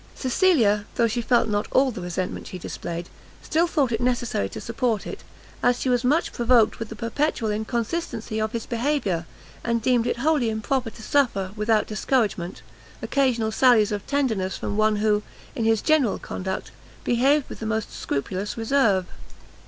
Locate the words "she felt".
1.07-1.47